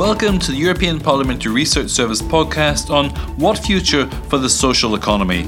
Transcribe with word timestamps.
Welcome 0.00 0.38
to 0.38 0.52
the 0.52 0.56
European 0.56 0.98
Parliamentary 0.98 1.52
Research 1.52 1.90
Service 1.90 2.22
podcast 2.22 2.88
on 2.88 3.10
What 3.36 3.58
Future 3.58 4.06
for 4.30 4.38
the 4.38 4.48
Social 4.48 4.94
Economy. 4.94 5.42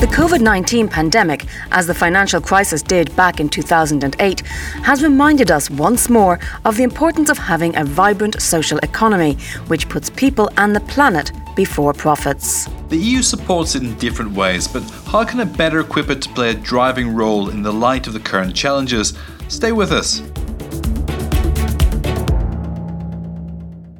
The 0.00 0.08
COVID 0.10 0.40
19 0.40 0.88
pandemic, 0.88 1.46
as 1.70 1.86
the 1.86 1.94
financial 1.94 2.40
crisis 2.40 2.82
did 2.82 3.14
back 3.14 3.38
in 3.38 3.48
2008, 3.48 4.40
has 4.40 5.04
reminded 5.04 5.52
us 5.52 5.70
once 5.70 6.10
more 6.10 6.40
of 6.64 6.76
the 6.76 6.82
importance 6.82 7.30
of 7.30 7.38
having 7.38 7.76
a 7.76 7.84
vibrant 7.84 8.42
social 8.42 8.78
economy, 8.78 9.34
which 9.68 9.88
puts 9.88 10.10
people 10.10 10.50
and 10.56 10.74
the 10.74 10.80
planet 10.80 11.30
before 11.54 11.92
profits. 11.92 12.68
The 12.88 12.96
EU 12.96 13.22
supports 13.22 13.76
it 13.76 13.84
in 13.84 13.94
different 13.98 14.32
ways, 14.32 14.66
but 14.66 14.82
how 15.06 15.24
can 15.24 15.38
it 15.38 15.56
better 15.56 15.78
equip 15.78 16.10
it 16.10 16.20
to 16.22 16.28
play 16.30 16.50
a 16.50 16.54
driving 16.54 17.14
role 17.14 17.48
in 17.48 17.62
the 17.62 17.72
light 17.72 18.08
of 18.08 18.12
the 18.12 18.18
current 18.18 18.56
challenges? 18.56 19.16
Stay 19.46 19.70
with 19.70 19.92
us. 19.92 20.20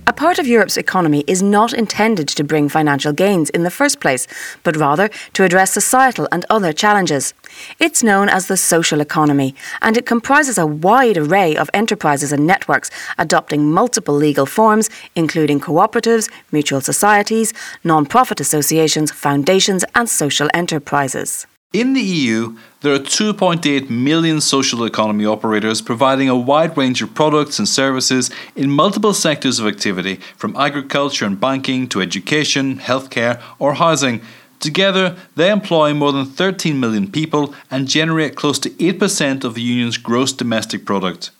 A 0.05 0.13
part 0.13 0.41
of 0.41 0.49
Europe's 0.49 0.77
economy 0.77 1.23
is 1.29 1.45
not 1.45 1.73
intended 1.73 2.27
to 2.27 2.43
bring 2.43 2.69
financial 2.69 3.13
gains 3.13 3.51
in 3.51 3.63
the 3.63 3.71
first 3.71 4.01
place, 4.01 4.27
but 4.65 4.77
rather 4.77 5.09
to 5.35 5.45
address 5.45 5.73
societal 5.73 6.27
and 6.33 6.45
other 6.51 6.73
challenges. 6.73 7.35
It's 7.79 8.03
known 8.03 8.29
as 8.29 8.49
the 8.49 8.57
social 8.57 9.01
economy, 9.01 9.55
and 9.81 9.97
it 9.97 10.05
comprises 10.05 10.59
a 10.59 10.67
wide 10.67 11.17
array 11.17 11.57
of 11.57 11.71
enterprises 11.73 12.33
and 12.33 12.45
networks 12.45 12.91
adopting 13.17 13.71
multiple 13.71 14.17
legal 14.17 14.45
forms, 14.45 14.91
including 15.15 15.61
cooperatives, 15.61 16.29
mutual 16.51 16.81
societies, 16.81 17.55
non 17.85 18.05
profit 18.05 18.41
associations, 18.41 19.13
foundations, 19.13 19.85
and 19.95 20.09
social 20.09 20.49
enterprises. 20.53 21.47
In 21.73 21.95
the 21.95 22.03
EU, 22.03 22.59
there 22.83 22.93
are 22.93 22.99
2.8 22.99 23.89
million 23.89 24.43
social 24.43 24.85
economy 24.85 25.25
operators 25.25 25.81
providing 25.81 26.29
a 26.29 26.37
wide 26.37 26.77
range 26.77 27.01
of 27.01 27.15
products 27.15 27.59
and 27.59 27.67
services 27.67 28.31
in 28.55 28.71
multiple 28.71 29.15
sectors 29.15 29.59
of 29.59 29.67
activity, 29.67 30.17
from 30.37 30.55
agriculture 30.57 31.25
and 31.25 31.41
banking 31.41 31.89
to 31.89 32.03
education, 32.03 32.77
healthcare, 32.77 33.41
or 33.59 33.75
housing. 33.75 34.21
Together, 34.61 35.17
they 35.35 35.51
employ 35.51 35.95
more 35.95 36.13
than 36.13 36.27
13 36.27 36.79
million 36.79 37.11
people 37.11 37.55
and 37.71 37.89
generate 37.89 38.37
close 38.37 38.59
to 38.59 38.69
8% 38.69 39.43
of 39.43 39.55
the 39.55 39.63
Union's 39.63 39.97
gross 39.97 40.35
domestic 40.35 40.85
product. 40.85 41.31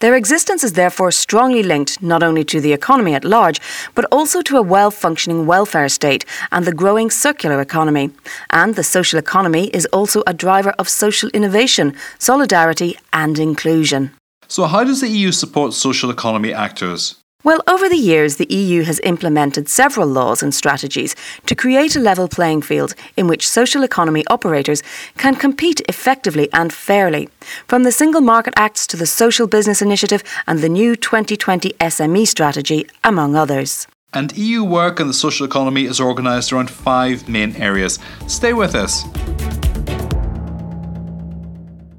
Their 0.00 0.14
existence 0.14 0.62
is 0.62 0.74
therefore 0.74 1.10
strongly 1.10 1.62
linked 1.62 2.02
not 2.02 2.22
only 2.22 2.44
to 2.44 2.60
the 2.60 2.74
economy 2.74 3.14
at 3.14 3.24
large, 3.24 3.62
but 3.94 4.04
also 4.12 4.42
to 4.42 4.58
a 4.58 4.62
well 4.62 4.90
functioning 4.90 5.46
welfare 5.46 5.88
state 5.88 6.26
and 6.52 6.66
the 6.66 6.74
growing 6.74 7.10
circular 7.10 7.62
economy. 7.62 8.10
And 8.50 8.74
the 8.74 8.84
social 8.84 9.18
economy 9.18 9.68
is 9.68 9.86
also 9.94 10.22
a 10.26 10.34
driver 10.34 10.74
of 10.78 10.86
social 10.86 11.30
innovation, 11.30 11.94
solidarity, 12.18 12.98
and 13.14 13.38
inclusion. 13.38 14.10
So, 14.48 14.66
how 14.66 14.84
does 14.84 15.00
the 15.00 15.08
EU 15.08 15.32
support 15.32 15.72
social 15.72 16.10
economy 16.10 16.52
actors? 16.52 17.16
Well, 17.46 17.62
over 17.68 17.88
the 17.88 17.94
years, 17.94 18.38
the 18.38 18.52
EU 18.52 18.82
has 18.82 18.98
implemented 19.04 19.68
several 19.68 20.08
laws 20.08 20.42
and 20.42 20.52
strategies 20.52 21.14
to 21.46 21.54
create 21.54 21.94
a 21.94 22.00
level 22.00 22.26
playing 22.26 22.62
field 22.62 22.96
in 23.16 23.28
which 23.28 23.48
social 23.48 23.84
economy 23.84 24.24
operators 24.26 24.82
can 25.16 25.36
compete 25.36 25.80
effectively 25.88 26.48
and 26.52 26.72
fairly. 26.72 27.28
From 27.68 27.84
the 27.84 27.92
Single 27.92 28.20
Market 28.20 28.54
Acts 28.56 28.84
to 28.88 28.96
the 28.96 29.06
Social 29.06 29.46
Business 29.46 29.80
Initiative 29.80 30.24
and 30.48 30.58
the 30.58 30.68
new 30.68 30.96
2020 30.96 31.70
SME 31.78 32.26
strategy, 32.26 32.84
among 33.04 33.36
others. 33.36 33.86
And 34.12 34.36
EU 34.36 34.64
work 34.64 34.98
in 34.98 35.06
the 35.06 35.14
social 35.14 35.46
economy 35.46 35.84
is 35.84 36.00
organised 36.00 36.52
around 36.52 36.68
five 36.68 37.28
main 37.28 37.54
areas. 37.54 38.00
Stay 38.26 38.54
with 38.54 38.74
us. 38.74 39.04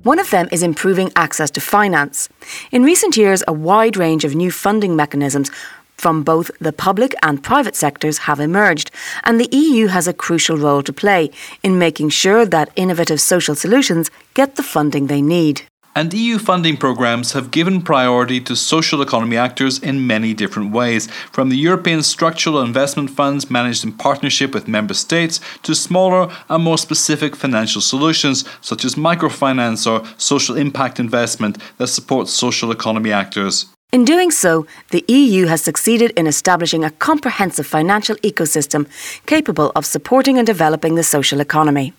One 0.04 0.20
of 0.20 0.30
them 0.30 0.48
is 0.52 0.64
improving 0.64 1.12
access 1.16 1.52
to 1.52 1.62
finance. 1.62 2.30
In 2.72 2.84
recent 2.84 3.18
years, 3.18 3.44
a 3.48 3.54
wide 3.54 3.98
range 3.98 4.24
of 4.24 4.36
new 4.36 4.52
funding 4.52 4.96
mechanisms 4.96 5.52
from 5.98 6.24
both 6.24 6.52
the 6.60 6.72
public 6.72 7.14
and 7.24 7.44
private 7.44 7.76
sectors 7.76 8.20
have 8.20 8.40
emerged, 8.40 8.92
and 9.24 9.40
the 9.40 9.50
EU 9.52 9.88
has 9.88 10.08
a 10.08 10.14
crucial 10.14 10.58
role 10.58 10.84
to 10.84 10.94
play 10.94 11.32
in 11.64 11.80
making 11.80 12.10
sure 12.10 12.46
that 12.46 12.72
innovative 12.76 13.20
social 13.20 13.56
solutions 13.56 14.12
get 14.34 14.56
the 14.56 14.64
funding 14.64 15.08
they 15.08 15.22
need 15.22 15.64
and 15.98 16.14
EU 16.14 16.38
funding 16.38 16.78
programmes 16.78 17.32
have 17.32 17.50
given 17.50 17.82
priority 17.82 18.40
to 18.40 18.56
social 18.56 19.02
economy 19.02 19.36
actors 19.36 19.80
in 19.80 20.06
many 20.06 20.32
different 20.32 20.72
ways, 20.72 21.08
from 21.32 21.50
the 21.50 21.58
European 21.58 22.04
structural 22.04 22.62
investment 22.62 23.10
funds 23.10 23.50
managed 23.50 23.84
in 23.84 23.92
partnership 23.92 24.54
with 24.54 24.68
member 24.68 24.94
states 24.94 25.40
to 25.64 25.74
smaller 25.74 26.32
and 26.50 26.64
more 26.64 26.78
specific 26.78 27.36
financial 27.36 27.82
solutions 27.82 28.46
such 28.62 28.86
as 28.86 28.94
microfinance 28.94 29.90
or 29.92 30.06
social 30.20 30.56
impact 30.56 31.00
investment 31.00 31.58
that 31.80 31.88
supports 31.88 32.32
social 32.32 32.70
economy 32.70 33.12
actors. 33.12 33.66
In 33.92 34.06
doing 34.06 34.30
so, 34.30 34.68
the 34.92 35.04
EU 35.08 35.48
has 35.48 35.64
succeeded 35.64 36.12
in 36.12 36.28
establishing 36.28 36.84
a 36.84 36.92
comprehensive 36.92 37.66
financial 37.66 38.18
ecosystem 38.18 38.86
capable 39.26 39.72
of 39.76 39.84
supporting 39.84 40.38
and 40.38 40.46
developing 40.46 40.94
the 40.94 41.04
social 41.04 41.40
economy. 41.40 41.94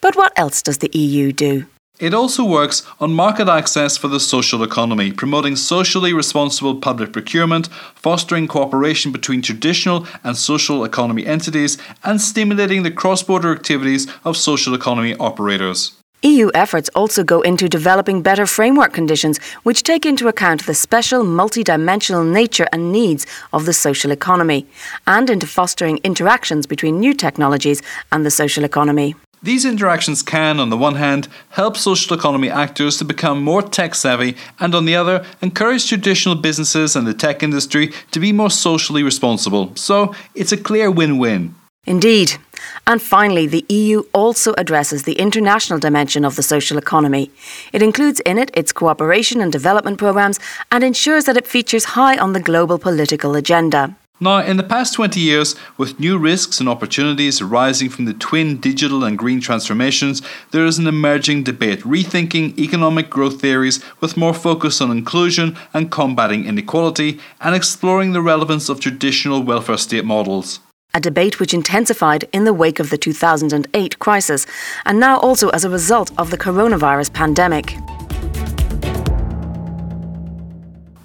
But 0.00 0.16
what 0.16 0.32
else 0.36 0.60
does 0.60 0.78
the 0.78 0.90
EU 0.98 1.30
do? 1.30 1.66
It 2.00 2.12
also 2.12 2.44
works 2.44 2.84
on 2.98 3.14
market 3.14 3.48
access 3.48 3.96
for 3.96 4.08
the 4.08 4.18
social 4.18 4.64
economy, 4.64 5.12
promoting 5.12 5.54
socially 5.54 6.12
responsible 6.12 6.74
public 6.80 7.12
procurement, 7.12 7.68
fostering 7.94 8.48
cooperation 8.48 9.12
between 9.12 9.42
traditional 9.42 10.04
and 10.24 10.36
social 10.36 10.84
economy 10.84 11.24
entities, 11.24 11.78
and 12.02 12.20
stimulating 12.20 12.82
the 12.82 12.90
cross 12.90 13.22
border 13.22 13.52
activities 13.52 14.08
of 14.24 14.36
social 14.36 14.74
economy 14.74 15.14
operators. 15.20 15.92
EU 16.22 16.50
efforts 16.52 16.90
also 16.96 17.22
go 17.22 17.42
into 17.42 17.68
developing 17.68 18.22
better 18.22 18.46
framework 18.46 18.92
conditions 18.92 19.38
which 19.62 19.84
take 19.84 20.04
into 20.04 20.26
account 20.26 20.66
the 20.66 20.74
special 20.74 21.22
multidimensional 21.22 22.28
nature 22.28 22.66
and 22.72 22.90
needs 22.90 23.24
of 23.52 23.66
the 23.66 23.72
social 23.72 24.10
economy, 24.10 24.66
and 25.06 25.30
into 25.30 25.46
fostering 25.46 25.98
interactions 25.98 26.66
between 26.66 26.98
new 26.98 27.14
technologies 27.14 27.82
and 28.10 28.26
the 28.26 28.32
social 28.32 28.64
economy. 28.64 29.14
These 29.44 29.66
interactions 29.66 30.22
can, 30.22 30.58
on 30.58 30.70
the 30.70 30.76
one 30.78 30.94
hand, 30.94 31.28
help 31.50 31.76
social 31.76 32.16
economy 32.16 32.48
actors 32.48 32.96
to 32.96 33.04
become 33.04 33.42
more 33.42 33.60
tech 33.60 33.94
savvy, 33.94 34.36
and 34.58 34.74
on 34.74 34.86
the 34.86 34.96
other, 34.96 35.22
encourage 35.42 35.86
traditional 35.86 36.34
businesses 36.34 36.96
and 36.96 37.06
the 37.06 37.12
tech 37.12 37.42
industry 37.42 37.92
to 38.12 38.20
be 38.20 38.32
more 38.32 38.48
socially 38.48 39.02
responsible. 39.02 39.76
So 39.76 40.14
it's 40.34 40.52
a 40.52 40.56
clear 40.56 40.90
win 40.90 41.18
win. 41.18 41.54
Indeed. 41.84 42.36
And 42.86 43.02
finally, 43.02 43.46
the 43.46 43.66
EU 43.68 44.04
also 44.14 44.54
addresses 44.54 45.02
the 45.02 45.18
international 45.18 45.78
dimension 45.78 46.24
of 46.24 46.36
the 46.36 46.42
social 46.42 46.78
economy. 46.78 47.30
It 47.74 47.82
includes 47.82 48.20
in 48.20 48.38
it 48.38 48.50
its 48.54 48.72
cooperation 48.72 49.42
and 49.42 49.52
development 49.52 49.98
programmes 49.98 50.40
and 50.72 50.82
ensures 50.82 51.26
that 51.26 51.36
it 51.36 51.46
features 51.46 51.84
high 51.84 52.16
on 52.16 52.32
the 52.32 52.40
global 52.40 52.78
political 52.78 53.34
agenda. 53.34 53.94
Now, 54.24 54.38
in 54.38 54.56
the 54.56 54.62
past 54.62 54.94
20 54.94 55.20
years, 55.20 55.54
with 55.76 56.00
new 56.00 56.16
risks 56.16 56.58
and 56.58 56.66
opportunities 56.66 57.42
arising 57.42 57.90
from 57.90 58.06
the 58.06 58.14
twin 58.14 58.58
digital 58.58 59.04
and 59.04 59.18
green 59.18 59.38
transformations, 59.38 60.22
there 60.50 60.64
is 60.64 60.78
an 60.78 60.86
emerging 60.86 61.42
debate 61.42 61.80
rethinking 61.80 62.58
economic 62.58 63.10
growth 63.10 63.42
theories 63.42 63.84
with 64.00 64.16
more 64.16 64.32
focus 64.32 64.80
on 64.80 64.90
inclusion 64.90 65.58
and 65.74 65.90
combating 65.90 66.46
inequality 66.46 67.20
and 67.42 67.54
exploring 67.54 68.14
the 68.14 68.22
relevance 68.22 68.70
of 68.70 68.80
traditional 68.80 69.42
welfare 69.42 69.76
state 69.76 70.06
models. 70.06 70.60
A 70.94 71.00
debate 71.00 71.38
which 71.38 71.52
intensified 71.52 72.26
in 72.32 72.44
the 72.44 72.54
wake 72.54 72.80
of 72.80 72.88
the 72.88 72.96
2008 72.96 73.98
crisis, 73.98 74.46
and 74.86 74.98
now 74.98 75.18
also 75.18 75.50
as 75.50 75.66
a 75.66 75.70
result 75.70 76.10
of 76.16 76.30
the 76.30 76.38
coronavirus 76.38 77.12
pandemic. 77.12 77.76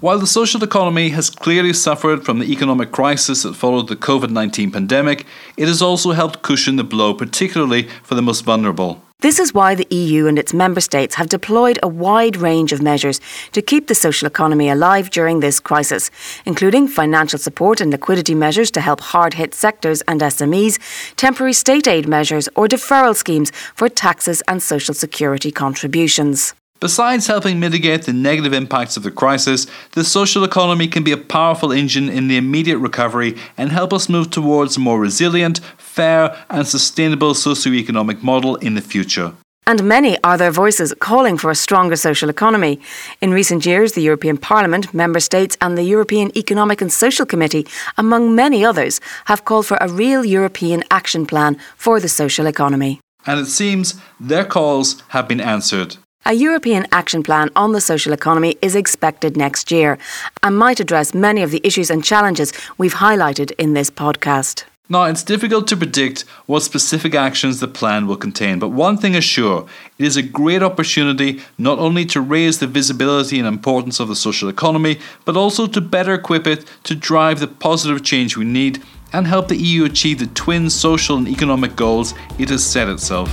While 0.00 0.18
the 0.18 0.26
social 0.26 0.64
economy 0.64 1.10
has 1.10 1.28
clearly 1.28 1.74
suffered 1.74 2.24
from 2.24 2.38
the 2.38 2.50
economic 2.50 2.90
crisis 2.90 3.42
that 3.42 3.54
followed 3.54 3.88
the 3.88 3.96
COVID 3.96 4.30
19 4.30 4.70
pandemic, 4.70 5.26
it 5.58 5.68
has 5.68 5.82
also 5.82 6.12
helped 6.12 6.40
cushion 6.40 6.76
the 6.76 6.84
blow, 6.84 7.12
particularly 7.12 7.82
for 8.02 8.14
the 8.14 8.22
most 8.22 8.40
vulnerable. 8.40 9.02
This 9.20 9.38
is 9.38 9.52
why 9.52 9.74
the 9.74 9.86
EU 9.94 10.26
and 10.26 10.38
its 10.38 10.54
member 10.54 10.80
states 10.80 11.16
have 11.16 11.28
deployed 11.28 11.78
a 11.82 11.88
wide 11.88 12.38
range 12.38 12.72
of 12.72 12.80
measures 12.80 13.20
to 13.52 13.60
keep 13.60 13.88
the 13.88 13.94
social 13.94 14.26
economy 14.26 14.70
alive 14.70 15.10
during 15.10 15.40
this 15.40 15.60
crisis, 15.60 16.10
including 16.46 16.88
financial 16.88 17.38
support 17.38 17.82
and 17.82 17.90
liquidity 17.92 18.34
measures 18.34 18.70
to 18.70 18.80
help 18.80 19.02
hard 19.02 19.34
hit 19.34 19.52
sectors 19.52 20.00
and 20.08 20.22
SMEs, 20.22 20.78
temporary 21.16 21.52
state 21.52 21.86
aid 21.86 22.08
measures, 22.08 22.48
or 22.56 22.66
deferral 22.66 23.14
schemes 23.14 23.52
for 23.74 23.90
taxes 23.90 24.42
and 24.48 24.62
social 24.62 24.94
security 24.94 25.52
contributions. 25.52 26.54
Besides 26.80 27.26
helping 27.26 27.60
mitigate 27.60 28.04
the 28.04 28.14
negative 28.14 28.54
impacts 28.54 28.96
of 28.96 29.02
the 29.02 29.10
crisis, 29.10 29.66
the 29.92 30.02
social 30.02 30.44
economy 30.44 30.88
can 30.88 31.04
be 31.04 31.12
a 31.12 31.18
powerful 31.18 31.72
engine 31.72 32.08
in 32.08 32.28
the 32.28 32.38
immediate 32.38 32.78
recovery 32.78 33.36
and 33.58 33.70
help 33.70 33.92
us 33.92 34.08
move 34.08 34.30
towards 34.30 34.78
a 34.78 34.80
more 34.80 34.98
resilient, 34.98 35.60
fair, 35.76 36.34
and 36.48 36.66
sustainable 36.66 37.34
socio-economic 37.34 38.22
model 38.22 38.56
in 38.56 38.76
the 38.76 38.80
future. 38.80 39.34
And 39.66 39.84
many 39.84 40.16
are 40.24 40.38
their 40.38 40.50
voices 40.50 40.94
calling 41.00 41.36
for 41.36 41.50
a 41.50 41.54
stronger 41.54 41.96
social 41.96 42.30
economy. 42.30 42.80
In 43.20 43.30
recent 43.30 43.66
years, 43.66 43.92
the 43.92 44.00
European 44.00 44.38
Parliament, 44.38 44.94
Member 44.94 45.20
States, 45.20 45.58
and 45.60 45.76
the 45.76 45.82
European 45.82 46.32
Economic 46.34 46.80
and 46.80 46.90
Social 46.90 47.26
Committee, 47.26 47.66
among 47.98 48.34
many 48.34 48.64
others, 48.64 49.02
have 49.26 49.44
called 49.44 49.66
for 49.66 49.76
a 49.82 49.88
real 49.88 50.24
European 50.24 50.82
action 50.90 51.26
plan 51.26 51.58
for 51.76 52.00
the 52.00 52.08
social 52.08 52.46
economy. 52.46 53.00
And 53.26 53.38
it 53.38 53.46
seems 53.46 54.00
their 54.18 54.46
calls 54.46 55.02
have 55.08 55.28
been 55.28 55.42
answered. 55.42 55.98
A 56.26 56.34
European 56.34 56.86
action 56.92 57.22
plan 57.22 57.48
on 57.56 57.72
the 57.72 57.80
social 57.80 58.12
economy 58.12 58.58
is 58.60 58.76
expected 58.76 59.38
next 59.38 59.70
year 59.70 59.96
and 60.42 60.56
might 60.56 60.78
address 60.78 61.14
many 61.14 61.42
of 61.42 61.50
the 61.50 61.62
issues 61.64 61.90
and 61.90 62.04
challenges 62.04 62.52
we've 62.76 62.94
highlighted 62.94 63.52
in 63.52 63.72
this 63.72 63.90
podcast. 63.90 64.64
Now, 64.90 65.04
it's 65.04 65.22
difficult 65.22 65.66
to 65.68 65.78
predict 65.78 66.22
what 66.44 66.62
specific 66.62 67.14
actions 67.14 67.58
the 67.58 67.68
plan 67.68 68.06
will 68.06 68.18
contain, 68.18 68.58
but 68.58 68.68
one 68.68 68.98
thing 68.98 69.14
is 69.14 69.24
sure 69.24 69.66
it 69.98 70.04
is 70.04 70.18
a 70.18 70.22
great 70.22 70.62
opportunity 70.62 71.40
not 71.56 71.78
only 71.78 72.04
to 72.06 72.20
raise 72.20 72.58
the 72.58 72.66
visibility 72.66 73.38
and 73.38 73.48
importance 73.48 73.98
of 73.98 74.08
the 74.08 74.16
social 74.16 74.50
economy, 74.50 74.98
but 75.24 75.38
also 75.38 75.66
to 75.66 75.80
better 75.80 76.12
equip 76.12 76.46
it 76.46 76.66
to 76.84 76.94
drive 76.94 77.40
the 77.40 77.48
positive 77.48 78.02
change 78.02 78.36
we 78.36 78.44
need 78.44 78.82
and 79.14 79.26
help 79.26 79.48
the 79.48 79.56
EU 79.56 79.86
achieve 79.86 80.18
the 80.18 80.26
twin 80.26 80.68
social 80.68 81.16
and 81.16 81.28
economic 81.28 81.76
goals 81.76 82.12
it 82.38 82.50
has 82.50 82.62
set 82.62 82.88
itself. 82.88 83.30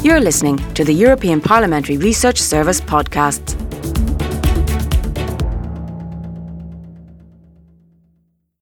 You're 0.00 0.20
listening 0.20 0.58
to 0.74 0.84
the 0.84 0.94
European 0.94 1.40
Parliamentary 1.40 1.96
Research 1.96 2.40
Service 2.40 2.80
podcast. 2.80 3.67